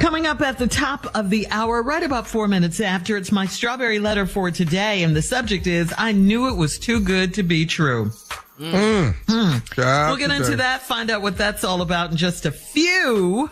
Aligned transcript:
Coming 0.00 0.26
up 0.26 0.40
at 0.40 0.58
the 0.58 0.66
top 0.66 1.06
of 1.16 1.30
the 1.30 1.46
hour, 1.50 1.82
right 1.82 2.02
about 2.02 2.26
four 2.26 2.48
minutes 2.48 2.80
after, 2.80 3.16
it's 3.16 3.32
my 3.32 3.46
strawberry 3.46 3.98
letter 3.98 4.26
for 4.26 4.50
today. 4.50 5.02
And 5.02 5.14
the 5.16 5.22
subject 5.22 5.66
is, 5.66 5.92
I 5.96 6.12
knew 6.12 6.48
it 6.48 6.56
was 6.56 6.78
too 6.78 7.00
good 7.00 7.34
to 7.34 7.42
be 7.42 7.66
true. 7.66 8.10
Mm. 8.58 9.14
We'll 9.76 10.16
get 10.16 10.30
into 10.30 10.56
that, 10.56 10.82
find 10.82 11.10
out 11.10 11.22
what 11.22 11.38
that's 11.38 11.64
all 11.64 11.82
about 11.82 12.10
in 12.10 12.16
just 12.16 12.46
a 12.46 12.50
few. 12.52 13.48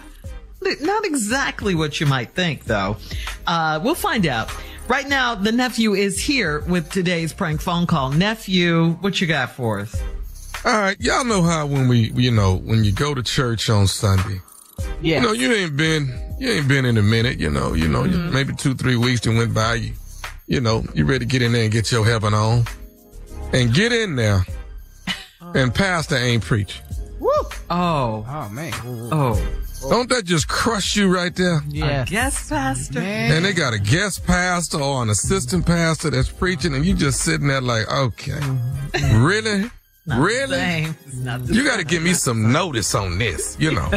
Not 0.60 1.06
exactly 1.06 1.74
what 1.74 2.00
you 2.00 2.06
might 2.06 2.30
think, 2.30 2.64
though. 2.64 2.98
Uh, 3.46 3.80
we'll 3.82 3.94
find 3.94 4.26
out. 4.26 4.52
Right 4.88 5.08
now, 5.08 5.34
the 5.34 5.52
nephew 5.52 5.94
is 5.94 6.22
here 6.22 6.60
with 6.60 6.90
today's 6.90 7.32
prank 7.32 7.60
phone 7.60 7.86
call. 7.86 8.10
Nephew, 8.10 8.90
what 9.00 9.20
you 9.20 9.26
got 9.26 9.52
for 9.52 9.80
us? 9.80 10.00
All 10.64 10.72
right, 10.72 11.00
y'all 11.00 11.24
know 11.24 11.42
how 11.42 11.64
when 11.64 11.88
we, 11.88 12.10
you 12.10 12.30
know, 12.30 12.56
when 12.56 12.84
you 12.84 12.92
go 12.92 13.14
to 13.14 13.22
church 13.22 13.70
on 13.70 13.86
Sunday, 13.86 14.40
Yes. 15.02 15.20
you 15.22 15.26
know, 15.28 15.32
you 15.32 15.52
ain't 15.52 15.76
been, 15.76 16.12
you 16.38 16.50
ain't 16.50 16.68
been 16.68 16.84
in 16.84 16.96
a 16.98 17.02
minute, 17.02 17.38
you 17.38 17.50
know, 17.50 17.72
you 17.74 17.88
know, 17.88 18.02
Mm-hmm. 18.02 18.32
maybe 18.32 18.54
two, 18.54 18.74
three 18.74 18.96
weeks 18.96 19.20
that 19.22 19.32
went 19.32 19.52
by, 19.54 19.74
you, 19.74 19.92
you 20.46 20.60
know, 20.60 20.84
you 20.94 21.04
ready 21.04 21.20
to 21.20 21.24
get 21.26 21.42
in 21.42 21.52
there 21.52 21.62
and 21.64 21.72
get 21.72 21.90
your 21.92 22.04
heaven 22.04 22.34
on, 22.34 22.64
and 23.52 23.72
get 23.74 23.92
in 23.92 24.16
there, 24.16 24.44
and 25.54 25.74
pastor 25.74 26.16
ain't 26.16 26.44
preaching. 26.44 26.82
Oh. 27.72 28.24
Oh 28.28 28.48
man. 28.50 28.72
Oh. 29.12 29.40
Don't 29.88 30.08
that 30.10 30.24
just 30.24 30.48
crush 30.48 30.96
you 30.96 31.14
right 31.14 31.34
there? 31.34 31.62
Yeah. 31.68 32.04
guest 32.04 32.50
Pastor. 32.50 32.98
And 32.98 33.44
they 33.44 33.52
got 33.52 33.72
a 33.72 33.78
guest 33.78 34.26
pastor 34.26 34.78
or 34.80 35.02
an 35.02 35.08
assistant 35.10 35.64
pastor 35.66 36.10
that's 36.10 36.28
preaching, 36.30 36.74
and 36.74 36.84
you 36.84 36.94
just 36.94 37.20
sitting 37.20 37.46
there 37.48 37.60
like, 37.60 37.88
okay, 37.90 38.40
really, 39.14 39.70
really, 40.06 40.56
Same. 40.56 40.96
Not 41.14 41.46
the 41.46 41.54
you 41.54 41.64
got 41.64 41.78
to 41.78 41.84
give 41.84 42.02
me 42.02 42.14
some 42.14 42.50
notice 42.52 42.94
on 42.94 43.18
this, 43.18 43.56
you 43.60 43.72
know. 43.72 43.90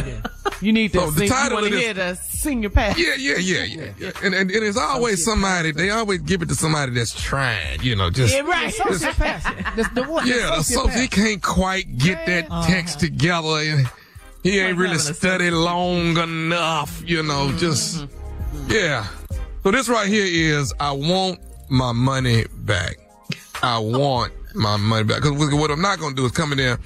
You 0.60 0.72
need 0.72 0.92
to 0.92 1.00
So 1.00 1.10
the 1.10 1.18
sing. 1.18 1.22
You 1.26 1.28
title 1.32 1.54
want 1.56 1.66
of 1.66 1.72
this- 1.72 1.80
hear 1.82 1.94
the 1.94 2.14
senior 2.14 2.70
pastor? 2.70 3.00
Yeah, 3.02 3.14
yeah, 3.16 3.36
yeah, 3.38 3.62
yeah, 3.64 3.92
yeah. 3.98 4.10
And, 4.22 4.34
and, 4.34 4.50
and 4.50 4.64
it's 4.64 4.76
always 4.78 5.24
somebody, 5.24 5.72
they 5.72 5.90
always 5.90 6.20
give 6.20 6.42
it 6.42 6.48
to 6.50 6.54
somebody 6.54 6.92
that's 6.92 7.20
trying, 7.20 7.82
you 7.82 7.96
know, 7.96 8.10
just, 8.10 8.34
Yeah, 8.34 8.42
right. 8.42 8.68
Associate 8.68 9.14
pastor. 9.16 9.54
That's 9.76 9.88
the 9.94 10.04
one. 10.04 10.26
yeah, 10.26 10.54
the 10.56 10.62
so 10.62 10.86
he 10.88 11.08
can't 11.08 11.42
quite 11.42 11.98
get 11.98 12.26
that 12.26 12.48
text 12.66 13.00
together. 13.00 13.48
and 13.58 13.88
He 14.42 14.58
ain't 14.60 14.72
Like 14.72 14.78
really 14.78 14.98
having 14.98 15.14
studied 15.14 15.50
long 15.52 16.16
enough, 16.18 17.02
you 17.04 17.22
know, 17.22 17.50
just, 17.58 18.06
yeah. 18.68 19.06
So 19.62 19.70
this 19.70 19.88
right 19.88 20.06
here 20.08 20.26
is, 20.58 20.72
I 20.78 20.92
want 20.92 21.40
my 21.70 21.92
money 21.92 22.44
back. 22.58 22.96
I 23.62 23.78
want 23.78 24.32
my 24.54 24.76
money 24.76 25.04
back. 25.04 25.22
Cause 25.22 25.32
what 25.32 25.70
I'm 25.70 25.80
not 25.82 25.98
gonna 25.98 26.14
do 26.14 26.24
is 26.26 26.32
come 26.32 26.52
in 26.52 26.58
there, 26.58 26.78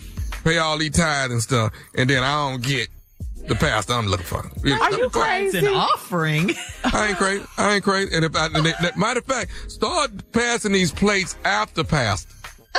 pay 0.44 0.58
all 0.58 0.78
these 0.78 0.90
tithes 0.92 1.32
and 1.32 1.42
stuff, 1.42 1.72
and 1.94 2.08
then 2.08 2.22
I 2.22 2.50
don't 2.50 2.62
get 2.62 2.88
the 3.46 3.54
pastor 3.54 3.94
I'm 3.94 4.06
looking 4.06 4.26
for. 4.26 4.38
Are 4.38 4.90
you 4.92 5.04
It's 5.06 5.14
crazy? 5.14 5.58
an 5.58 5.68
offering. 5.68 6.50
I 6.84 7.08
ain't 7.08 7.16
crazy. 7.18 7.44
I 7.56 7.74
ain't 7.76 7.84
crazy. 7.84 8.14
And 8.14 8.24
if 8.24 8.36
I, 8.36 8.46
and 8.46 8.66
that, 8.66 8.96
matter 8.98 9.20
of 9.20 9.24
fact, 9.26 9.50
start 9.70 10.10
passing 10.32 10.72
these 10.72 10.92
plates 10.92 11.36
after 11.44 11.82
pastor. 11.84 12.34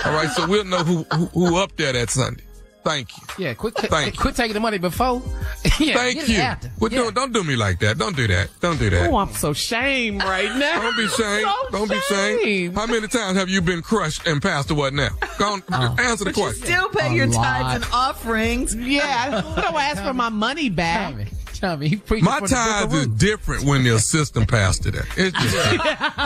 All 0.05 0.13
right, 0.13 0.29
so 0.29 0.47
we'll 0.47 0.65
know 0.65 0.83
who 0.83 1.03
who, 1.15 1.25
who 1.27 1.57
up 1.57 1.75
there 1.75 1.91
that 1.93 2.09
Sunday. 2.09 2.43
Thank 2.83 3.09
you. 3.17 3.45
Yeah, 3.45 3.53
quit, 3.55 3.75
ta- 3.75 3.87
Thank 3.87 4.15
you. 4.15 4.21
quit 4.21 4.35
taking 4.35 4.53
the 4.53 4.59
money 4.59 4.77
before. 4.77 5.21
yeah, 5.79 5.95
Thank 5.95 6.27
you. 6.29 6.37
After. 6.37 6.71
Well, 6.79 6.91
yeah. 6.91 6.99
don't, 6.99 7.13
don't 7.15 7.33
do 7.33 7.43
me 7.43 7.55
like 7.55 7.79
that. 7.79 7.97
Don't 7.97 8.15
do 8.15 8.25
that. 8.27 8.49
Don't 8.61 8.79
do 8.79 8.89
that. 8.89 9.09
Oh, 9.11 9.17
I'm 9.17 9.33
so 9.33 9.51
shamed 9.53 10.23
right 10.23 10.55
now. 10.57 10.81
Don't 10.81 10.97
be 10.97 11.07
shamed. 11.09 11.45
So 11.69 11.69
Don't 11.71 11.89
be 11.89 11.99
shamed. 12.01 12.75
How 12.75 12.87
many 12.87 13.07
times 13.07 13.37
have 13.37 13.49
you 13.49 13.61
been 13.61 13.81
crushed 13.81 14.25
and 14.25 14.41
passed 14.41 14.69
to 14.69 14.75
what 14.75 14.93
now? 14.93 15.09
Go 15.37 15.53
on, 15.53 15.63
uh-huh. 15.71 15.95
answer 15.99 16.23
the 16.25 16.33
question. 16.33 16.63
Still 16.65 16.89
pay 16.89 17.09
A 17.11 17.13
your 17.13 17.27
lot. 17.27 17.43
tithes 17.43 17.75
and 17.83 17.93
offerings. 17.93 18.75
Yeah, 18.75 19.43
I 19.55 19.61
don't 19.61 19.75
ask 19.75 20.01
for 20.01 20.13
my 20.13 20.29
money 20.29 20.69
back. 20.69 21.15
Tommy, 21.59 21.75
Tommy, 21.75 21.87
he 21.89 21.95
preaching 21.97 22.25
My 22.25 22.39
for 22.39 22.47
the 22.47 22.55
book 22.55 22.65
of 22.83 22.89
tithes 22.91 22.93
is 22.93 23.07
different 23.07 23.63
when 23.65 23.83
the 23.83 23.95
assistant 23.95 24.47
pastor 24.49 24.91
there. 24.91 25.05
It's 25.17 25.37
just, 25.37 25.73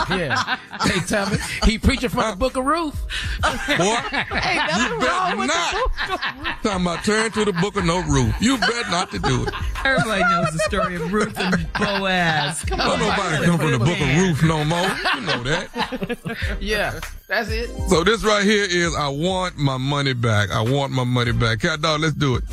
Yeah. 0.10 0.58
Hey, 0.82 1.00
Tommy, 1.08 1.38
he 1.64 1.78
preaching 1.78 2.10
from 2.10 2.22
the 2.22 2.28
uh, 2.28 2.36
book 2.36 2.56
of 2.58 2.66
Ruth. 2.66 3.00
boy, 3.42 3.48
Ain't 3.48 3.78
nothing 3.78 4.84
you 4.84 4.90
wrong 5.00 5.00
better 5.00 5.38
with 5.38 5.48
not. 5.48 5.74
the 5.74 5.80
book 5.80 5.92
of 6.10 6.38
Ruth. 6.38 6.64
Talking 6.64 6.82
about 6.82 7.04
turn 7.06 7.32
to 7.32 7.46
the 7.46 7.54
book 7.54 7.76
of 7.76 7.86
no 7.86 8.02
Ruth. 8.04 8.36
You 8.42 8.58
bet 8.58 8.90
not 8.90 9.12
to 9.12 9.20
do 9.20 9.44
it. 9.44 9.54
Everybody 9.86 10.22
knows 10.22 10.52
the 10.54 10.60
story 10.60 10.96
of 10.96 11.12
Ruth 11.12 11.38
and 11.38 11.68
Boaz. 11.74 12.63
Come 12.66 12.78
Don't 12.80 12.90
on, 12.90 13.00
nobody 13.00 13.46
come 13.46 13.60
from 13.60 13.72
the 13.72 13.80
book 13.80 14.00
of 14.00 14.18
Ruth 14.18 14.44
no 14.44 14.63
more. 14.63 14.88
You 15.16 15.22
know 15.22 15.44
that. 15.44 16.57
Yeah, 16.60 17.00
that's 17.28 17.50
it. 17.50 17.69
So 17.90 18.04
this 18.04 18.24
right 18.24 18.44
here 18.44 18.66
is 18.69 18.96
I 18.96 19.07
want 19.10 19.57
my 19.57 19.78
money 19.78 20.13
back. 20.13 20.52
I 20.52 20.62
want 20.62 20.92
my 20.94 21.04
money 21.04 21.31
back. 21.31 21.60
Cat 21.60 21.81
dog, 21.81 22.02
let's 22.02 22.13
do 22.16 22.36
it. 22.38 22.44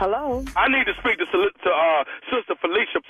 Hello. 0.00 0.40
I 0.56 0.64
need 0.72 0.88
to 0.88 0.96
speak 1.04 1.20
to, 1.20 1.28
to 1.28 1.68
uh, 1.68 2.02
Sister 2.32 2.56
Felicia. 2.56 3.04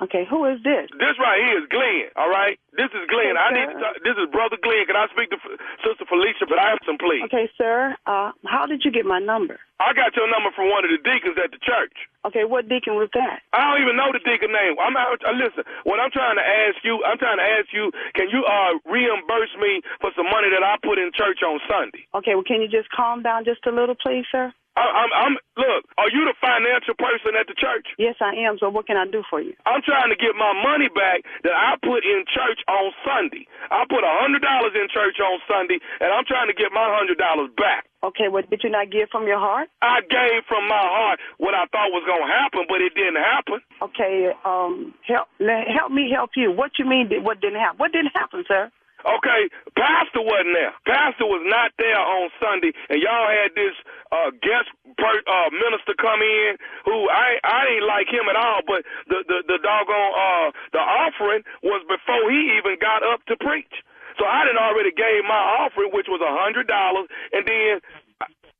Okay, 0.00 0.24
who 0.24 0.48
is 0.48 0.56
this? 0.64 0.88
this 0.96 1.12
right 1.20 1.36
here 1.36 1.60
is 1.60 1.68
Glenn, 1.68 2.08
all 2.16 2.32
right? 2.32 2.56
This 2.72 2.88
is 2.96 3.04
Glenn. 3.12 3.36
I 3.36 3.52
need 3.52 3.68
to 3.68 3.76
talk. 3.76 3.92
This 4.00 4.16
is 4.16 4.24
Brother 4.32 4.56
Glenn. 4.64 4.88
Can 4.88 4.96
I 4.96 5.04
speak 5.12 5.28
to 5.28 5.36
F- 5.36 5.60
Sister 5.84 6.08
Felicia 6.08 6.48
Bryson, 6.48 6.96
please? 6.96 7.28
Okay, 7.28 7.44
sir. 7.60 7.92
Uh, 8.08 8.32
how 8.48 8.64
did 8.64 8.88
you 8.88 8.90
get 8.90 9.04
my 9.04 9.20
number? 9.20 9.60
I 9.84 9.92
got 9.92 10.16
your 10.16 10.32
number 10.32 10.48
from 10.56 10.72
one 10.72 10.80
of 10.80 10.88
the 10.88 10.96
deacons 11.04 11.36
at 11.36 11.52
the 11.52 11.60
church. 11.60 11.92
Okay, 12.24 12.48
what 12.48 12.72
deacon 12.72 12.96
was 12.96 13.12
that? 13.12 13.44
I 13.52 13.60
don't 13.60 13.84
even 13.84 14.00
know 14.00 14.08
the 14.08 14.24
deacon 14.24 14.48
name. 14.48 14.80
I'm 14.80 14.96
out. 14.96 15.20
Uh, 15.20 15.36
listen, 15.36 15.68
what 15.84 16.00
I'm 16.00 16.12
trying 16.12 16.40
to 16.40 16.46
ask 16.64 16.80
you, 16.80 17.04
I'm 17.04 17.20
trying 17.20 17.36
to 17.36 17.48
ask 17.60 17.68
you, 17.76 17.92
can 18.16 18.32
you 18.32 18.48
uh 18.48 18.80
reimburse 18.88 19.52
me 19.60 19.84
for 20.00 20.08
some 20.16 20.28
money 20.32 20.48
that 20.48 20.64
I 20.64 20.80
put 20.80 20.96
in 20.96 21.12
church 21.12 21.44
on 21.44 21.60
Sunday? 21.68 22.08
Okay, 22.16 22.32
well, 22.32 22.48
can 22.48 22.64
you 22.64 22.68
just 22.72 22.88
calm 22.96 23.20
down 23.20 23.44
just 23.44 23.60
a 23.68 23.72
little, 23.76 23.96
please, 23.96 24.24
sir? 24.32 24.56
I'm, 24.76 25.10
I'm. 25.12 25.34
Look, 25.58 25.84
are 25.98 26.08
you 26.08 26.24
the 26.24 26.36
financial 26.40 26.94
person 26.94 27.34
at 27.36 27.50
the 27.50 27.56
church? 27.58 27.90
Yes, 27.98 28.16
I 28.22 28.32
am. 28.46 28.56
So 28.58 28.70
what 28.70 28.86
can 28.86 28.96
I 28.96 29.04
do 29.04 29.22
for 29.28 29.42
you? 29.42 29.52
I'm 29.66 29.82
trying 29.82 30.08
to 30.08 30.16
get 30.16 30.38
my 30.38 30.54
money 30.56 30.88
back 30.88 31.26
that 31.42 31.52
I 31.52 31.76
put 31.82 32.06
in 32.06 32.24
church 32.30 32.62
on 32.70 32.94
Sunday. 33.04 33.44
I 33.70 33.84
put 33.90 34.00
a 34.06 34.14
hundred 34.22 34.42
dollars 34.42 34.72
in 34.78 34.86
church 34.88 35.18
on 35.20 35.42
Sunday, 35.50 35.82
and 36.00 36.08
I'm 36.14 36.24
trying 36.24 36.48
to 36.48 36.56
get 36.56 36.72
my 36.72 36.86
hundred 36.86 37.18
dollars 37.18 37.50
back. 37.58 37.90
Okay, 38.00 38.32
what 38.32 38.48
did 38.48 38.64
you 38.64 38.70
not 38.70 38.88
give 38.88 39.10
from 39.12 39.26
your 39.26 39.38
heart? 39.38 39.68
I 39.82 40.00
gave 40.00 40.48
from 40.48 40.64
my 40.64 40.80
heart 40.80 41.20
what 41.36 41.52
I 41.52 41.68
thought 41.68 41.92
was 41.92 42.06
gonna 42.08 42.30
happen, 42.30 42.64
but 42.64 42.80
it 42.80 42.94
didn't 42.96 43.20
happen. 43.20 43.60
Okay, 43.82 44.32
um, 44.46 44.94
help 45.04 45.28
help 45.40 45.92
me 45.92 46.08
help 46.08 46.30
you. 46.36 46.50
What 46.50 46.78
you 46.78 46.86
mean? 46.86 47.10
What 47.20 47.42
didn't 47.42 47.60
happen? 47.60 47.76
What 47.76 47.92
didn't 47.92 48.16
happen, 48.16 48.44
sir? 48.48 48.70
Okay, 49.06 49.42
Pastor 49.78 50.20
wasn't 50.24 50.54
there. 50.56 50.74
Pastor 50.86 51.26
was 51.26 51.44
not 51.48 51.72
there 51.78 52.00
on 52.00 52.30
Sunday, 52.42 52.72
and 52.90 53.00
y'all 53.00 53.30
had 53.30 53.54
this 53.56 53.76
uh, 54.12 54.30
guest 54.44 54.68
per, 54.98 55.14
uh, 55.24 55.50
minister 55.54 55.94
come 55.96 56.20
in 56.20 56.56
who 56.84 57.08
I 57.08 57.38
I 57.44 57.60
ain't 57.78 57.86
like 57.88 58.08
him 58.12 58.28
at 58.28 58.36
all. 58.36 58.60
But 58.66 58.84
the 59.08 59.24
the 59.28 59.38
the 59.48 59.58
doggone 59.62 60.14
uh, 60.16 60.48
the 60.76 60.82
offering 60.84 61.42
was 61.64 61.80
before 61.88 62.28
he 62.32 62.58
even 62.60 62.76
got 62.82 63.00
up 63.06 63.24
to 63.32 63.36
preach. 63.40 63.72
So 64.18 64.26
I 64.26 64.44
didn't 64.44 64.60
already 64.60 64.92
gave 64.92 65.24
my 65.24 65.40
offering, 65.64 65.92
which 65.94 66.08
was 66.10 66.20
a 66.20 66.32
hundred 66.36 66.68
dollars, 66.68 67.08
and 67.32 67.46
then 67.48 67.80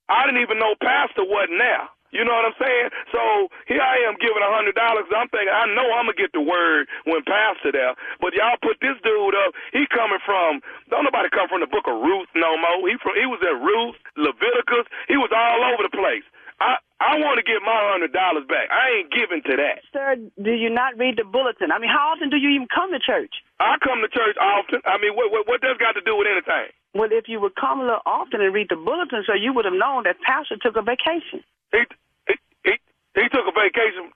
I 0.09 0.27
didn't 0.27 0.43
even 0.43 0.59
know 0.59 0.75
Pastor 0.81 1.25
wasn't 1.25 1.61
there. 1.61 1.89
You 2.11 2.27
know 2.27 2.35
what 2.35 2.51
I'm 2.51 2.59
saying? 2.59 2.89
So 3.15 3.23
here 3.71 3.83
I 3.83 4.03
am 4.07 4.19
giving 4.19 4.43
a 4.43 4.51
hundred 4.51 4.75
dollars. 4.75 5.07
I'm 5.15 5.31
thinking 5.31 5.55
I 5.55 5.71
know 5.71 5.87
I'm 5.95 6.11
gonna 6.11 6.19
get 6.19 6.35
the 6.35 6.43
word 6.43 6.91
when 7.07 7.23
Pastor 7.23 7.71
there. 7.71 7.95
But 8.19 8.35
y'all 8.35 8.59
put 8.59 8.83
this 8.83 8.99
dude 9.07 9.37
up. 9.47 9.55
He 9.71 9.87
coming 9.91 10.23
from 10.27 10.59
don't 10.91 11.07
nobody 11.07 11.31
come 11.31 11.47
from 11.47 11.63
the 11.63 11.71
book 11.71 11.87
of 11.87 11.97
Ruth 12.03 12.31
no 12.35 12.59
more. 12.59 12.83
He 12.91 12.99
from 12.99 13.15
he 13.15 13.27
was 13.31 13.39
at 13.47 13.55
Ruth, 13.63 13.99
Leviticus. 14.19 14.91
He 15.07 15.17
was 15.17 15.31
all 15.31 15.63
over 15.71 15.87
the 15.87 15.95
place. 15.95 16.27
I 16.59 16.77
I 17.01 17.17
want 17.23 17.41
to 17.41 17.47
get 17.47 17.63
my 17.63 17.79
hundred 17.95 18.13
dollars 18.13 18.45
back. 18.51 18.69
I 18.69 19.01
ain't 19.01 19.11
giving 19.15 19.41
to 19.47 19.55
that. 19.57 19.81
Sir, 19.95 20.19
do 20.43 20.53
you 20.53 20.69
not 20.69 20.99
read 20.99 21.17
the 21.17 21.25
bulletin? 21.25 21.73
I 21.73 21.79
mean, 21.79 21.89
how 21.89 22.13
often 22.13 22.29
do 22.29 22.37
you 22.37 22.51
even 22.53 22.69
come 22.69 22.93
to 22.93 23.01
church? 23.01 23.33
I 23.63 23.79
come 23.81 24.03
to 24.03 24.11
church 24.11 24.37
often. 24.37 24.83
I 24.85 24.99
mean, 24.99 25.15
what 25.15 25.31
what, 25.31 25.47
what 25.47 25.63
does 25.63 25.79
that 25.79 25.81
got 25.81 25.95
to 25.95 26.05
do 26.05 26.19
with 26.19 26.27
anything? 26.27 26.75
Well, 26.93 27.09
if 27.15 27.31
you 27.31 27.39
would 27.41 27.55
come 27.55 27.81
a 27.81 27.87
little 27.87 28.05
often 28.05 28.43
and 28.43 28.53
read 28.53 28.67
the 28.69 28.77
bulletin, 28.77 29.23
sir, 29.23 29.39
you 29.39 29.55
would 29.55 29.65
have 29.65 29.79
known 29.79 30.05
that 30.11 30.19
Pastor 30.27 30.59
took 30.59 30.75
a 30.75 30.83
vacation. 30.83 31.41
He 31.73 31.81
he 32.29 32.35
he, 32.65 32.73
he 33.15 33.25
took 33.31 33.47
a 33.47 33.55
vacation, 33.55 34.11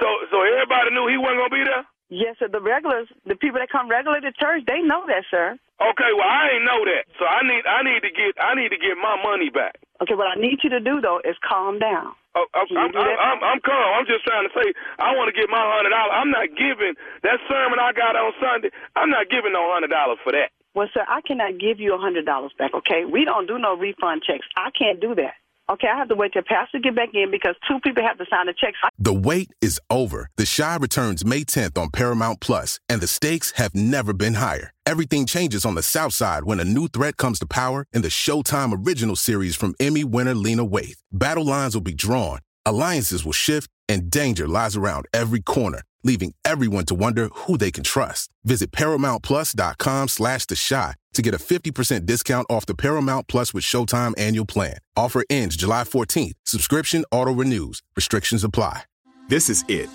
so 0.00 0.06
so 0.30 0.42
everybody 0.42 0.90
knew 0.92 1.08
he 1.08 1.16
wasn't 1.16 1.40
gonna 1.40 1.56
be 1.56 1.64
there. 1.64 1.84
Yes, 2.10 2.36
sir. 2.42 2.48
The 2.50 2.60
regulars, 2.60 3.06
the 3.24 3.38
people 3.38 3.62
that 3.62 3.70
come 3.70 3.86
regularly 3.86 4.26
to 4.26 4.34
church, 4.34 4.66
they 4.66 4.82
know 4.82 5.06
that, 5.06 5.22
sir. 5.30 5.54
Okay, 5.80 6.10
well 6.12 6.26
I 6.28 6.58
ain't 6.58 6.66
know 6.66 6.82
that, 6.84 7.06
so 7.16 7.24
I 7.24 7.40
need 7.46 7.64
I 7.64 7.80
need 7.86 8.02
to 8.02 8.12
get 8.12 8.36
I 8.36 8.54
need 8.54 8.70
to 8.74 8.80
get 8.80 8.98
my 9.00 9.16
money 9.22 9.48
back. 9.48 9.78
Okay, 10.02 10.14
what 10.14 10.26
I 10.26 10.40
need 10.40 10.60
you 10.64 10.70
to 10.70 10.80
do 10.80 11.00
though 11.00 11.20
is 11.24 11.36
calm 11.46 11.78
down. 11.78 12.12
Oh, 12.34 12.46
I'm, 12.54 12.66
I'm. 12.70 12.94
I'm, 12.94 13.40
I'm 13.42 13.60
calm. 13.60 13.88
I'm 13.98 14.06
just 14.06 14.22
trying 14.22 14.46
to 14.46 14.52
say 14.54 14.70
I 15.02 15.16
want 15.18 15.26
to 15.26 15.34
get 15.34 15.50
my 15.50 15.58
hundred 15.58 15.90
dollars. 15.90 16.14
I'm 16.14 16.30
not 16.30 16.46
giving 16.54 16.94
that 17.26 17.38
sermon 17.50 17.82
I 17.82 17.90
got 17.90 18.14
on 18.14 18.30
Sunday. 18.38 18.70
I'm 18.94 19.10
not 19.10 19.30
giving 19.30 19.52
no 19.52 19.66
hundred 19.72 19.90
dollars 19.90 20.18
for 20.22 20.30
that. 20.32 20.54
Well, 20.74 20.86
sir, 20.94 21.02
I 21.08 21.20
cannot 21.26 21.58
give 21.58 21.80
you 21.80 21.94
a 21.94 21.98
hundred 21.98 22.26
dollars 22.26 22.52
back. 22.56 22.70
Okay, 22.74 23.04
we 23.04 23.24
don't 23.24 23.46
do 23.46 23.58
no 23.58 23.74
refund 23.76 24.22
checks. 24.22 24.46
I 24.56 24.70
can't 24.70 25.00
do 25.00 25.14
that. 25.16 25.34
Okay, 25.70 25.86
I 25.86 25.96
have 25.96 26.08
to 26.08 26.16
wait 26.16 26.32
till 26.32 26.42
Pastor 26.42 26.80
get 26.80 26.96
back 26.96 27.10
in 27.14 27.30
because 27.30 27.54
two 27.68 27.78
people 27.78 28.02
have 28.02 28.18
to 28.18 28.24
sign 28.28 28.46
the 28.46 28.52
checks. 28.52 28.76
The 28.98 29.14
wait 29.14 29.52
is 29.60 29.80
over. 29.88 30.28
The 30.36 30.44
Chi 30.44 30.76
returns 30.76 31.24
May 31.24 31.44
10th 31.44 31.78
on 31.78 31.90
Paramount 31.90 32.40
Plus, 32.40 32.80
and 32.88 33.00
the 33.00 33.06
stakes 33.06 33.52
have 33.52 33.72
never 33.72 34.12
been 34.12 34.34
higher. 34.34 34.72
Everything 34.84 35.26
changes 35.26 35.64
on 35.64 35.76
the 35.76 35.82
South 35.82 36.12
Side 36.12 36.42
when 36.42 36.58
a 36.58 36.64
new 36.64 36.88
threat 36.88 37.16
comes 37.16 37.38
to 37.38 37.46
power 37.46 37.86
in 37.92 38.02
the 38.02 38.08
Showtime 38.08 38.84
original 38.84 39.14
series 39.14 39.54
from 39.54 39.76
Emmy 39.78 40.02
winner 40.02 40.34
Lena 40.34 40.66
Waithe. 40.66 40.98
Battle 41.12 41.44
lines 41.44 41.74
will 41.74 41.82
be 41.82 41.94
drawn, 41.94 42.40
alliances 42.66 43.24
will 43.24 43.32
shift, 43.32 43.70
and 43.88 44.10
danger 44.10 44.48
lies 44.48 44.74
around 44.76 45.06
every 45.14 45.40
corner, 45.40 45.82
leaving 46.02 46.34
everyone 46.44 46.84
to 46.86 46.94
wonder 46.94 47.28
who 47.32 47.56
they 47.56 47.70
can 47.70 47.84
trust. 47.84 48.30
Visit 48.44 48.70
ParamountPlus.com 48.70 50.08
slash 50.08 50.46
The 50.46 50.56
Chi 50.68 50.94
to 51.12 51.22
get 51.22 51.34
a 51.34 51.38
50% 51.38 52.06
discount 52.06 52.46
off 52.48 52.66
the 52.66 52.74
Paramount 52.74 53.28
Plus 53.28 53.52
with 53.52 53.64
Showtime 53.64 54.14
annual 54.18 54.46
plan. 54.46 54.78
Offer 54.96 55.24
ends 55.28 55.56
July 55.56 55.84
14th. 55.84 56.34
Subscription 56.44 57.04
auto-renews. 57.10 57.82
Restrictions 57.96 58.44
apply. 58.44 58.82
This 59.28 59.48
is 59.48 59.64
it. 59.68 59.88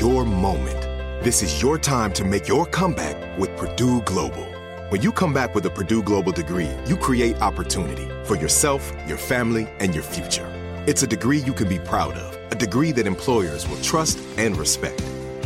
Your 0.00 0.24
moment. 0.24 0.80
This 1.24 1.42
is 1.42 1.62
your 1.62 1.78
time 1.78 2.12
to 2.14 2.24
make 2.24 2.48
your 2.48 2.66
comeback 2.66 3.38
with 3.38 3.56
Purdue 3.56 4.02
Global. 4.02 4.44
When 4.88 5.00
you 5.00 5.12
come 5.12 5.32
back 5.32 5.54
with 5.54 5.64
a 5.66 5.70
Purdue 5.70 6.02
Global 6.02 6.32
degree, 6.32 6.68
you 6.86 6.96
create 6.96 7.40
opportunity 7.40 8.08
for 8.24 8.36
yourself, 8.36 8.92
your 9.06 9.16
family, 9.16 9.68
and 9.78 9.94
your 9.94 10.02
future. 10.02 10.46
It's 10.86 11.02
a 11.02 11.06
degree 11.06 11.38
you 11.38 11.52
can 11.52 11.68
be 11.68 11.78
proud 11.78 12.14
of, 12.14 12.52
a 12.52 12.56
degree 12.56 12.90
that 12.92 13.06
employers 13.06 13.68
will 13.68 13.80
trust 13.82 14.18
and 14.36 14.56
respect. 14.56 15.00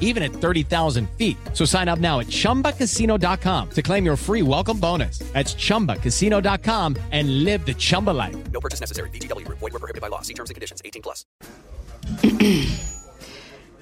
even 0.00 0.22
at 0.22 0.32
30,000 0.32 1.08
feet. 1.10 1.36
So 1.54 1.64
sign 1.64 1.88
up 1.88 2.00
now 2.00 2.18
at 2.20 2.26
chumbacasino.com 2.26 3.70
to 3.70 3.82
claim 3.82 4.04
your 4.04 4.16
free 4.16 4.42
welcome 4.42 4.78
bonus. 4.80 5.20
That's 5.32 5.54
chumbacasino.com 5.54 6.96
and 7.12 7.44
live 7.44 7.64
the 7.64 7.74
Chumba 7.74 8.10
life. 8.10 8.36
No 8.50 8.60
purchase 8.60 8.80
necessary. 8.80 9.08
VGW 9.10 9.46
Group. 9.46 9.58
Void 9.58 9.72
were 9.72 9.78
prohibited 9.78 10.02
by 10.02 10.08
law. 10.08 10.22
See 10.22 10.34
terms 10.34 10.50
and 10.50 10.56
conditions. 10.56 10.82
18 10.84 11.02
plus. 11.02 11.24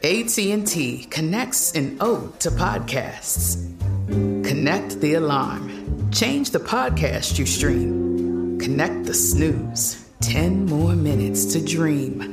AT&T 0.02 1.06
connects 1.10 1.72
an 1.72 1.96
ode 2.00 2.38
to 2.38 2.50
podcasts. 2.50 3.64
Connect 4.08 5.00
the 5.00 5.14
alarm. 5.14 6.10
Change 6.12 6.50
the 6.50 6.60
podcast 6.60 7.38
you 7.38 7.46
stream. 7.46 8.58
Connect 8.60 9.04
the 9.04 9.14
snooze. 9.14 10.08
10 10.20 10.66
more 10.66 10.94
minutes 10.94 11.46
to 11.46 11.64
dream. 11.64 12.32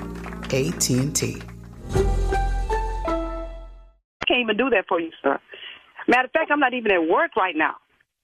AT&T. 0.53 1.41
I 4.21 4.25
can't 4.27 4.41
even 4.41 4.57
do 4.57 4.69
that 4.69 4.85
for 4.87 4.99
you, 4.99 5.11
sir. 5.23 5.39
Matter 6.07 6.25
of 6.25 6.31
fact, 6.31 6.51
I'm 6.51 6.59
not 6.59 6.73
even 6.73 6.91
at 6.91 7.07
work 7.07 7.35
right 7.35 7.55
now. 7.55 7.75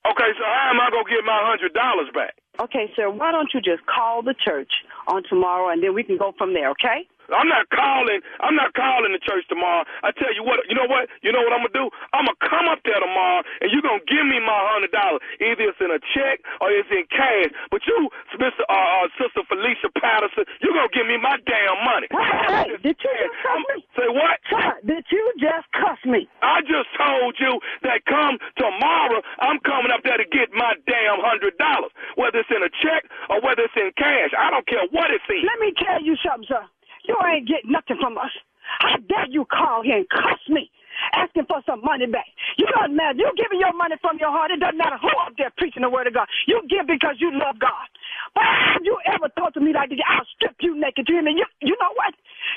Okay, 0.10 0.32
so 0.38 0.44
how 0.44 0.72
am 0.72 0.80
I 0.80 0.90
gonna 0.92 1.10
get 1.10 1.24
my 1.26 1.40
hundred 1.44 1.74
dollars 1.74 2.08
back? 2.14 2.36
Okay, 2.60 2.92
sir, 2.96 3.10
why 3.10 3.32
don't 3.32 3.50
you 3.54 3.62
just 3.62 3.86
call 3.86 4.22
the 4.22 4.34
church 4.34 4.72
on 5.08 5.24
tomorrow 5.30 5.70
and 5.70 5.84
then 5.84 5.94
we 5.94 6.04
can 6.04 6.18
go 6.18 6.34
from 6.38 6.54
there, 6.54 6.70
okay? 6.72 7.08
I'm 7.34 7.48
not 7.48 7.68
calling. 7.70 8.22
I'm 8.40 8.56
not 8.56 8.74
calling 8.74 9.12
the 9.12 9.20
church 9.20 9.44
tomorrow. 9.50 9.84
I 10.04 10.12
tell 10.16 10.32
you 10.34 10.44
what. 10.44 10.64
You 10.70 10.76
know 10.76 10.88
what? 10.88 11.10
You 11.22 11.32
know 11.32 11.44
what 11.44 11.52
I'm 11.52 11.64
gonna 11.68 11.76
do? 11.76 11.88
I'm 12.14 12.26
gonna 12.26 12.40
come 12.44 12.68
up 12.72 12.80
there 12.88 13.00
tomorrow, 13.00 13.44
and 13.62 13.68
you're 13.72 13.84
gonna 13.84 14.04
give 14.08 14.26
me 14.28 14.40
my 14.40 14.60
hundred 14.72 14.92
dollars. 14.92 15.22
Either 15.44 15.70
it's 15.70 15.82
in 15.82 15.92
a 15.92 16.02
check 16.16 16.40
or 16.62 16.72
it's 16.72 16.90
in 16.92 17.04
cash. 17.12 17.52
But 17.72 17.84
you, 17.88 18.10
Mister 18.40 18.64
uh, 18.70 19.04
uh, 19.04 19.08
Sister 19.20 19.44
Felicia 19.48 19.92
Patterson, 20.00 20.48
you're 20.64 20.76
gonna 20.76 20.94
give 20.94 21.08
me 21.08 21.18
my 21.20 21.36
damn 21.44 21.80
money. 21.84 22.08
Hey, 22.12 22.80
did 22.80 22.96
you 22.96 22.96
just 22.96 23.36
cuss 23.44 23.62
me? 23.76 23.78
Say 23.96 24.08
what? 24.08 24.38
Sir, 24.48 24.68
did 24.86 25.06
you 25.12 25.24
just 25.40 25.68
cuss 25.76 26.00
me? 26.06 26.30
I 26.42 26.62
just 26.64 26.90
told 26.96 27.36
you 27.40 27.60
that 27.84 28.06
come 28.08 28.40
tomorrow, 28.56 29.20
I'm 29.40 29.60
coming 29.68 29.92
up 29.92 30.02
there 30.04 30.18
to 30.18 30.28
get 30.32 30.54
my 30.54 30.76
damn 30.88 31.20
hundred 31.20 31.58
dollars, 31.58 31.92
whether 32.16 32.40
it's 32.40 32.52
in 32.54 32.64
a 32.64 32.72
check 32.82 33.04
or 33.30 33.42
whether 33.42 33.68
it's 33.68 33.76
in 33.76 33.92
cash. 33.98 34.32
I 34.38 34.52
don't 34.52 34.68
care 34.68 34.86
what 34.92 35.12
it's 35.12 35.26
in. 35.30 35.44
Let 35.44 35.60
me 35.60 35.74
tell 35.76 36.02
you 36.02 36.16
something, 36.24 36.48
sir. 36.48 36.64
You 37.08 37.16
ain't 37.26 37.48
getting 37.48 37.72
nothing 37.72 37.98
from 38.00 38.18
us. 38.18 38.32
How 38.80 38.98
dare 39.08 39.32
you 39.32 39.46
call 39.48 39.82
here 39.84 39.98
and 40.04 40.10
cuss 40.10 40.40
me, 40.50 40.70
asking 41.16 41.48
for 41.48 41.64
some 41.66 41.82
money 41.82 42.06
back? 42.06 42.28
You 42.60 42.68
don't 42.76 42.96
matter. 42.96 43.18
You 43.18 43.32
giving 43.40 43.60
your 43.60 43.74
money 43.74 43.96
from 44.02 44.20
your 44.20 44.32
heart. 44.32 44.52
It 44.52 44.60
doesn't 44.60 44.78
matter 44.78 45.00
who 45.00 45.10
up 45.24 45.34
there 45.38 45.52
preaching 45.58 45.84
the 45.84 45.90
word 45.90 46.08
of 46.08 46.14
God. 46.14 46.28
You 46.48 46.62
give 46.70 46.88
because 46.88 47.16
you 47.20 47.32
love 47.32 47.60
God. 47.60 47.88
But 48.36 48.44
have 48.44 48.84
you 48.84 48.98
ever 49.08 49.32
talked 49.40 49.56
to 49.56 49.64
me 49.64 49.74
like 49.74 49.90
this? 49.90 50.04
I'll 50.04 50.28
strip 50.36 50.56
you 50.62 50.76
naked. 50.76 51.08
You, 51.08 51.24
you, 51.24 51.48
you 51.64 51.76
know 51.80 51.94
what? 51.96 52.14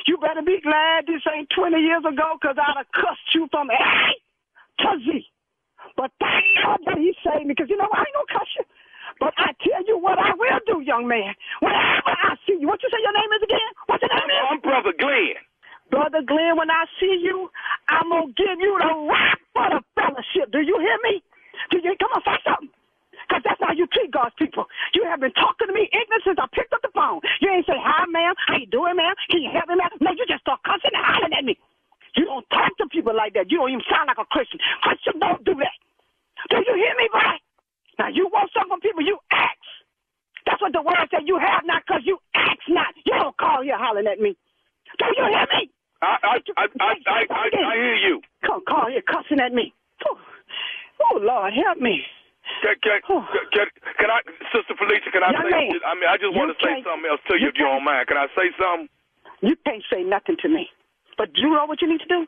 You 0.06 0.18
better 0.18 0.42
be 0.42 0.58
glad 0.62 1.06
this 1.06 1.22
ain't 1.30 1.48
20 1.54 1.78
years 1.78 2.02
ago 2.02 2.36
because 2.40 2.58
I'd 2.58 2.76
have 2.76 2.90
cussed 2.92 3.30
you 3.34 3.46
from 3.50 3.70
A 3.70 3.78
to 4.82 4.90
Z. 5.06 5.26
But 5.96 6.10
thank 6.20 6.44
God 6.64 6.80
that 6.86 6.98
he 6.98 7.14
saved 7.22 7.46
me 7.46 7.54
because, 7.54 7.70
you 7.70 7.76
know, 7.78 7.88
I 7.92 8.02
ain't 8.02 8.14
gonna 8.14 8.34
cuss 8.34 8.50
you. 8.58 8.64
But 9.20 9.36
I 9.36 9.52
tell 9.60 9.84
you 9.86 10.00
what 10.00 10.18
I 10.18 10.32
will 10.32 10.60
do, 10.66 10.80
young 10.80 11.06
man. 11.06 11.36
Whenever 11.60 12.10
I 12.16 12.34
see 12.48 12.56
you, 12.56 12.66
what 12.66 12.82
you 12.82 12.88
say 12.88 12.98
your 13.04 13.12
name 13.12 13.30
is 13.36 13.42
again? 13.44 13.70
What's 13.86 14.02
your 14.02 14.10
name 14.16 14.32
is? 14.32 14.42
I'm 14.48 14.60
Brother 14.64 14.96
Glenn. 14.96 15.36
Brother 15.92 16.22
Glenn, 16.24 16.56
when 16.56 16.70
I 16.70 16.88
see 16.98 17.20
you, 17.20 17.50
I'm 17.92 18.08
gonna 18.08 18.32
give 18.32 18.56
you 18.58 18.72
the 18.80 18.92
rock 19.10 19.38
for 19.52 19.66
the 19.76 19.80
fellowship. 19.92 20.48
Do 20.50 20.64
you 20.64 20.80
hear 20.80 20.98
me? 21.04 21.20
Do 21.70 21.78
you 21.84 21.92
come 22.00 22.16
on, 22.16 22.22
say 22.24 22.38
something? 22.48 22.72
Cause 23.28 23.42
that's 23.46 23.60
how 23.62 23.70
you 23.70 23.86
treat 23.94 24.10
God's 24.10 24.34
people. 24.34 24.66
You 24.94 25.06
have 25.06 25.20
been 25.22 25.30
talking 25.38 25.70
to 25.70 25.74
me 25.74 25.86
ignorant 25.92 26.24
since 26.26 26.40
I 26.40 26.50
picked 26.50 26.72
up 26.74 26.82
the 26.82 26.90
phone. 26.90 27.22
You 27.38 27.52
ain't 27.52 27.62
say, 27.66 27.78
hi, 27.78 28.02
ma'am. 28.10 28.34
How 28.48 28.58
you 28.58 28.66
doing, 28.66 28.96
ma'am? 28.98 29.14
Can 29.30 29.42
you 29.42 29.50
help 29.54 29.70
me, 29.70 29.78
ma'am? 29.78 29.94
No, 30.02 30.10
you 30.10 30.26
just 30.26 30.42
start 30.42 30.58
cussing 30.66 30.90
and 30.90 31.04
hollering 31.06 31.36
at 31.38 31.44
me. 31.46 31.54
You 32.18 32.26
don't 32.26 32.42
talk 32.50 32.74
to 32.82 32.90
people 32.90 33.14
like 33.14 33.34
that. 33.38 33.46
You 33.46 33.62
don't 33.62 33.70
even 33.70 33.86
sound 33.86 34.10
like 34.10 34.18
a 34.18 34.26
Christian. 34.34 34.58
Christians 34.82 35.22
don't 35.22 35.44
do 35.46 35.54
that. 35.62 35.76
Do 36.50 36.58
you 36.58 36.74
hear 36.74 36.94
me, 36.98 37.06
boy? 37.14 37.38
Now, 38.00 38.08
you 38.08 38.32
want 38.32 38.48
something 38.56 38.72
from 38.72 38.80
people, 38.80 39.04
you 39.04 39.20
ask. 39.28 39.60
That's 40.48 40.56
what 40.64 40.72
the 40.72 40.80
word 40.80 41.04
said. 41.12 41.28
You 41.28 41.36
have 41.36 41.68
not 41.68 41.84
because 41.84 42.00
you 42.08 42.16
ask 42.32 42.64
not. 42.64 42.96
You 43.04 43.12
don't 43.12 43.36
call 43.36 43.60
here 43.60 43.76
hollering 43.76 44.08
at 44.08 44.16
me. 44.16 44.40
Do 44.96 45.04
you 45.04 45.28
hear 45.28 45.44
me? 45.52 45.68
I 46.00 46.16
I 46.24 46.36
I 46.56 46.64
I 46.80 46.92
I, 46.96 47.20
I, 47.28 47.44
I 47.52 47.74
hear 47.76 48.00
you. 48.00 48.24
Come 48.40 48.64
call 48.64 48.88
here 48.88 49.04
cussing 49.04 49.36
at 49.36 49.52
me. 49.52 49.76
Oh, 50.08 51.20
Lord, 51.20 51.52
help 51.52 51.76
me. 51.76 52.00
Can, 52.64 52.76
can, 52.80 53.00
can, 53.52 53.68
can 54.00 54.08
I, 54.08 54.20
Sister 54.48 54.72
Felicia? 54.80 55.12
Can 55.12 55.20
I 55.20 55.32
Young 55.36 55.52
say? 55.52 55.68
man, 55.68 55.80
I 55.84 55.92
mean, 55.92 56.08
I 56.08 56.16
just 56.16 56.32
want 56.32 56.56
to 56.56 56.58
say 56.64 56.80
something 56.80 57.04
else 57.04 57.20
to 57.28 57.36
you, 57.36 57.48
you 57.48 57.48
if 57.52 57.60
you 57.60 57.68
don't 57.68 57.84
mind. 57.84 58.08
Can 58.08 58.16
I 58.16 58.32
say 58.32 58.48
something? 58.56 58.88
You 59.44 59.56
can't 59.64 59.84
say 59.92 60.04
nothing 60.04 60.40
to 60.40 60.48
me. 60.48 60.72
But 61.20 61.36
you 61.36 61.52
know 61.52 61.68
what 61.68 61.84
you 61.84 61.88
need 61.88 62.00
to 62.00 62.08
do? 62.08 62.24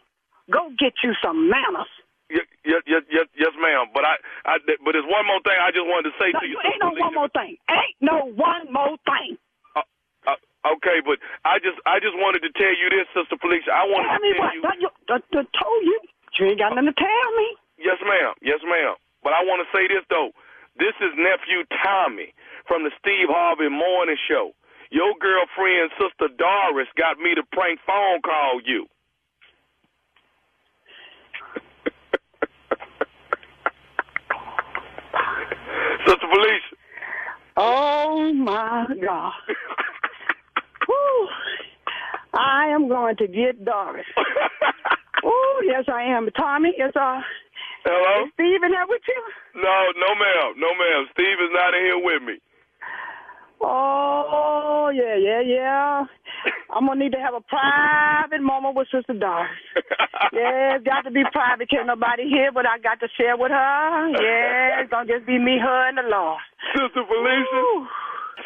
Go 0.53 0.69
get 0.77 1.01
you 1.01 1.17
some 1.25 1.49
manners. 1.49 1.89
Yes, 2.33 2.83
yes, 2.89 3.05
yes, 3.13 3.27
yes, 3.37 3.53
ma'am. 3.61 3.93
But 3.93 4.09
I, 4.09 4.15
I, 4.49 4.55
but 4.65 4.97
there's 4.97 5.07
one 5.09 5.27
more 5.29 5.41
thing 5.45 5.55
I 5.61 5.69
just 5.71 5.85
wanted 5.85 6.11
to 6.11 6.15
say 6.17 6.33
No, 6.33 6.41
to 6.41 6.47
you. 6.49 6.57
ain't 6.65 6.81
no 6.81 6.91
one 6.97 7.15
more 7.15 7.31
thing. 7.37 7.57
Ain't 7.69 7.97
no 8.01 8.19
one 8.33 8.65
more 8.73 8.97
thing. 9.05 9.37
Uh, 9.77 10.39
okay, 10.79 11.03
but 11.05 11.19
I 11.45 11.59
just, 11.59 11.77
I 11.85 11.99
just 12.01 12.15
wanted 12.17 12.41
to 12.47 12.51
tell 12.57 12.73
you 12.73 12.89
this, 12.89 13.05
Sister 13.13 13.37
Felicia. 13.43 13.75
I 13.75 13.85
wanted 13.91 14.09
Tell 14.15 14.23
to 14.23 14.25
me 14.25 14.33
tell 14.39 14.47
what? 14.63 14.79
you. 14.81 14.89
I, 14.89 15.13
I, 15.13 15.19
I 15.21 15.43
told 15.53 15.83
you. 15.85 15.99
You 16.41 16.47
ain't 16.49 16.59
got 16.63 16.73
nothing 16.73 16.89
to 16.89 16.97
tell 16.97 17.29
me. 17.37 17.47
Yes, 17.77 17.99
ma'am. 18.01 18.33
Yes, 18.41 18.63
ma'am. 18.65 18.97
But 19.21 19.37
I 19.37 19.45
want 19.45 19.61
to 19.61 19.69
say 19.77 19.85
this 19.91 20.03
though. 20.09 20.33
This 20.81 20.97
is 21.05 21.13
nephew 21.21 21.69
Tommy 21.85 22.33
from 22.67 22.83
the 22.89 22.91
Steve 22.97 23.29
Harvey 23.29 23.69
Morning 23.69 24.17
Show. 24.31 24.57
Your 24.91 25.13
girlfriend, 25.21 25.93
Sister 26.01 26.33
Doris, 26.37 26.89
got 26.97 27.19
me 27.19 27.35
to 27.37 27.43
prank 27.53 27.81
phone 27.87 28.21
call 28.25 28.61
you. 28.65 28.89
Felicia. 36.33 36.77
Oh 37.57 38.33
my 38.33 38.87
God. 39.05 39.33
Whew. 40.87 41.29
I 42.35 42.69
am 42.69 42.89
going 42.89 43.17
to 43.17 43.27
get 43.27 43.65
Doris. 43.65 44.07
oh, 45.25 45.63
yes, 45.67 45.85
I 45.93 46.03
am. 46.05 46.29
Tommy, 46.35 46.71
is 46.71 46.97
uh, 46.97 47.21
Hello? 47.85 48.25
is 48.25 48.33
Steve 48.35 48.63
in 48.65 48.71
there 48.71 48.87
with 48.89 49.03
you? 49.07 49.23
No, 49.61 49.93
no, 50.01 50.15
ma'am. 50.15 50.55
No, 50.57 50.69
ma'am. 50.69 51.07
Steve 51.13 51.37
is 51.45 51.51
not 51.53 51.75
in 51.75 51.85
here 51.85 52.01
with 52.03 52.23
me. 52.23 52.39
Oh, 53.61 54.91
yeah, 54.95 55.17
yeah, 55.17 55.41
yeah. 55.41 56.05
I'm 56.73 56.89
gonna 56.89 57.05
need 57.05 57.13
to 57.13 57.21
have 57.21 57.35
a 57.37 57.45
private 57.45 58.41
moment 58.41 58.77
with 58.77 58.89
Sister 58.89 59.13
Doris. 59.13 59.53
yeah, 60.33 60.81
it's 60.81 60.85
got 60.89 61.05
to 61.05 61.13
be 61.13 61.21
private. 61.33 61.69
Can't 61.69 61.87
nobody 61.87 62.25
hear 62.29 62.51
what 62.53 62.65
I 62.65 62.81
got 62.81 62.99
to 63.01 63.09
share 63.17 63.37
with 63.37 63.53
her. 63.53 64.09
Yeah, 64.17 64.81
it's 64.81 64.91
gonna 64.91 65.05
just 65.05 65.29
be 65.29 65.37
me, 65.39 65.61
her, 65.61 65.89
and 65.89 66.01
the 66.01 66.09
Lord. 66.09 66.41
Sister 66.73 67.05
Felicia, 67.05 67.63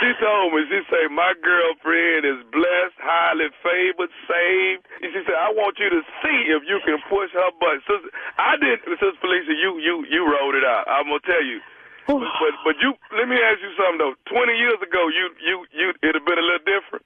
she 0.03 0.11
told 0.19 0.53
me, 0.53 0.67
she 0.67 0.83
said, 0.91 1.09
my 1.15 1.33
girlfriend 1.39 2.27
is 2.27 2.43
blessed, 2.51 2.99
highly 2.99 3.49
favored, 3.63 4.11
saved. 4.27 4.83
And 5.01 5.09
she 5.15 5.23
said, 5.23 5.39
I 5.39 5.55
want 5.55 5.79
you 5.79 5.89
to 5.89 6.03
see 6.21 6.39
if 6.51 6.67
you 6.67 6.83
can 6.83 6.99
push 7.07 7.31
her 7.33 7.51
butt. 7.63 7.79
Sister, 7.87 8.11
I 8.37 8.59
didn't, 8.59 8.83
Sister 8.99 9.15
Felicia, 9.23 9.55
you, 9.55 9.79
you, 9.79 10.03
you 10.11 10.27
wrote 10.27 10.59
it 10.59 10.67
out. 10.67 10.91
I'm 10.91 11.07
going 11.07 11.23
to 11.23 11.27
tell 11.31 11.45
you. 11.47 11.63
But, 12.07 12.23
but, 12.23 12.55
but 12.65 12.77
you, 12.79 12.95
let 13.19 13.27
me 13.27 13.35
ask 13.35 13.59
you 13.59 13.73
something 13.75 13.99
though. 13.99 14.15
20 14.31 14.53
years 14.55 14.79
ago, 14.79 15.11
you, 15.11 15.27
you, 15.43 15.55
you, 15.75 15.87
it'd 16.03 16.15
have 16.15 16.27
been 16.27 16.39
a 16.39 16.47
little 16.47 16.67
different. 16.67 17.05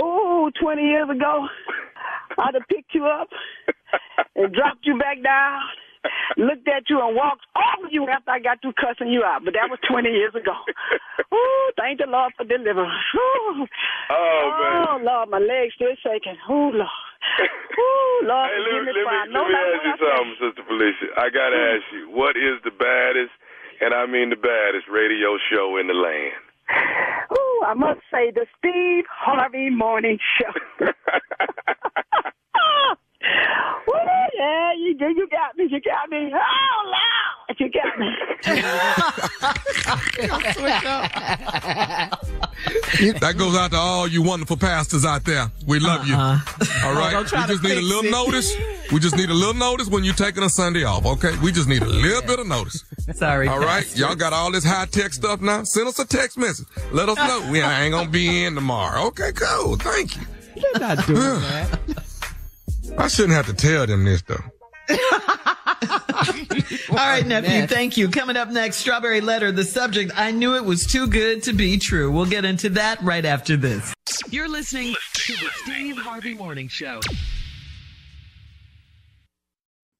Oh, 0.00 0.50
20 0.60 0.82
years 0.82 1.08
ago, 1.10 1.46
I'd 2.38 2.54
have 2.54 2.68
picked 2.68 2.94
you 2.94 3.04
up 3.04 3.28
and 4.36 4.52
dropped 4.54 4.86
you 4.88 4.98
back 4.98 5.22
down, 5.22 5.60
looked 6.36 6.68
at 6.68 6.88
you 6.88 6.96
and 6.96 7.16
walked 7.16 7.44
over 7.56 7.88
you 7.90 8.08
after 8.08 8.30
I 8.30 8.40
got 8.40 8.62
through 8.62 8.78
cussing 8.80 9.12
you 9.12 9.24
out. 9.24 9.44
But 9.44 9.52
that 9.54 9.68
was 9.68 9.78
20 9.84 10.08
years 10.08 10.34
ago. 10.34 10.56
Oh, 11.28 11.70
thank 11.76 12.00
the 12.00 12.08
Lord 12.08 12.32
for 12.36 12.44
deliverance. 12.44 13.04
Ooh. 13.14 13.66
Oh, 14.08 14.16
oh 14.16 14.48
man. 14.56 14.86
Oh, 14.88 14.96
Lord, 15.04 15.28
my 15.28 15.38
legs 15.38 15.76
still 15.76 15.92
shaking. 16.00 16.40
Oh, 16.48 16.72
Lord. 16.72 17.04
Oh, 17.78 18.20
Lord, 18.24 18.48
Hey, 18.48 18.58
let, 18.64 18.82
me 18.82 18.90
let 18.90 18.96
me, 18.96 19.34
let 19.34 19.44
me 19.44 19.54
ask 19.54 19.82
you 19.84 19.96
something, 20.00 20.36
Sister 20.40 20.64
Felicia. 20.66 21.06
I 21.20 21.28
got 21.30 21.50
to 21.52 21.60
mm. 21.60 21.70
ask 21.76 21.84
you, 21.92 22.10
what 22.10 22.34
is 22.34 22.58
the 22.64 22.74
baddest, 22.74 23.30
and 23.80 23.94
I 23.94 24.06
mean 24.06 24.30
the 24.30 24.36
baddest, 24.36 24.88
radio 24.90 25.38
show 25.50 25.76
in 25.78 25.86
the 25.86 25.94
land? 25.94 26.34
Ooh, 27.32 27.62
I 27.66 27.74
must 27.74 28.00
say 28.10 28.30
the 28.30 28.46
Steve 28.58 29.04
Harvey 29.10 29.70
Morning 29.70 30.18
Show. 30.38 30.52
Ooh, 33.88 33.94
yeah, 34.38 34.72
you 34.76 34.94
did. 34.98 35.16
You 35.16 35.28
got 35.28 35.56
me. 35.56 35.64
You 35.70 35.80
got 35.80 36.08
me. 36.10 36.30
Oh, 36.34 36.90
loud. 36.90 37.56
You 37.58 37.70
got 37.70 37.98
me. 37.98 38.08
That 43.20 43.36
goes 43.38 43.56
out 43.56 43.70
to 43.70 43.76
all 43.76 44.08
you 44.08 44.22
wonderful 44.22 44.56
pastors 44.56 45.04
out 45.04 45.24
there. 45.24 45.50
We 45.66 45.78
love 45.80 46.06
you. 46.06 46.14
All 46.14 46.40
right. 46.94 47.16
We 47.16 47.24
just 47.46 47.62
need 47.62 47.78
a 47.78 47.80
little 47.80 48.04
it. 48.04 48.10
notice. 48.10 48.54
We 48.92 49.00
just 49.00 49.16
need 49.16 49.30
a 49.30 49.34
little 49.34 49.54
notice 49.54 49.88
when 49.88 50.04
you're 50.04 50.14
taking 50.14 50.42
a 50.42 50.50
Sunday 50.50 50.84
off. 50.84 51.06
Okay. 51.06 51.36
We 51.42 51.52
just 51.52 51.68
need 51.68 51.82
a 51.82 51.86
little 51.88 52.22
bit 52.22 52.38
of 52.40 52.46
notice. 52.46 52.84
Sorry. 53.14 53.48
All 53.48 53.58
right. 53.58 53.96
Y'all 53.96 54.14
got 54.14 54.32
all 54.32 54.52
this 54.52 54.64
high 54.64 54.86
tech 54.86 55.12
stuff 55.12 55.40
now. 55.40 55.64
Send 55.64 55.88
us 55.88 55.98
a 55.98 56.06
text 56.06 56.38
message. 56.38 56.66
Let 56.92 57.08
us 57.08 57.16
know. 57.16 57.50
We 57.50 57.60
ain't 57.60 57.92
gonna 57.92 58.08
be 58.08 58.44
in 58.44 58.54
tomorrow. 58.54 59.06
Okay. 59.06 59.32
Cool. 59.32 59.76
Thank 59.76 60.16
you. 60.16 60.22
You're 60.56 60.78
not 60.78 61.06
doing 61.06 61.18
that. 61.18 61.78
I 62.98 63.08
shouldn't 63.08 63.34
have 63.34 63.46
to 63.46 63.54
tell 63.54 63.86
them 63.86 64.04
this 64.04 64.22
though. 64.22 64.42
All 66.90 66.96
right, 66.96 67.26
nephew. 67.26 67.66
Thank 67.66 67.96
you. 67.96 68.08
Coming 68.08 68.36
up 68.36 68.48
next, 68.48 68.78
Strawberry 68.78 69.20
Letter. 69.20 69.52
The 69.52 69.64
subject, 69.64 70.12
I 70.16 70.30
knew 70.30 70.56
it 70.56 70.64
was 70.64 70.86
too 70.86 71.06
good 71.06 71.42
to 71.44 71.52
be 71.52 71.78
true. 71.78 72.10
We'll 72.10 72.26
get 72.26 72.44
into 72.44 72.70
that 72.70 73.00
right 73.02 73.24
after 73.24 73.56
this. 73.56 73.92
You're 74.30 74.48
listening 74.48 74.94
to 75.12 75.32
the 75.34 75.50
Steve 75.62 75.98
Harvey 75.98 76.34
Morning 76.34 76.68
Show. 76.68 77.00